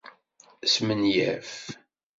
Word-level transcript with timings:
Smenyaf. 0.73 1.53